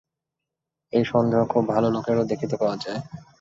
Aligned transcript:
এই 0.93 1.03
সন্দেহ 1.03 1.41
খুব 1.45 1.63
ভাল 1.69 1.83
লোকেরও 1.95 2.29
দেখিতে 2.31 2.55
পাওয়া 2.57 2.77
যায়। 2.77 2.99